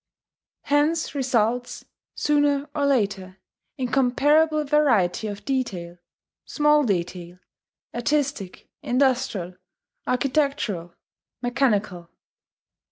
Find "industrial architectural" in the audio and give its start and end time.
8.81-10.95